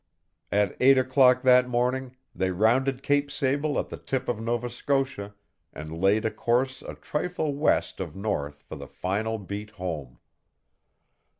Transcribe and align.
At 0.51 0.75
eight 0.79 0.97
o'clock 0.97 1.43
that 1.43 1.67
morning 1.69 2.15
they 2.33 2.49
rounded 2.49 3.03
Cape 3.03 3.29
Sable 3.29 3.77
at 3.77 3.89
the 3.89 3.97
tip 3.97 4.27
of 4.27 4.39
Nova 4.41 4.67
Scotia, 4.67 5.35
and 5.73 6.01
laid 6.01 6.25
a 6.25 6.31
course 6.31 6.81
a 6.81 6.95
trifle 6.95 7.53
west 7.53 7.99
of 7.99 8.15
north 8.15 8.63
for 8.63 8.77
the 8.77 8.87
final 8.87 9.37
beat 9.37 9.69
home. 9.69 10.17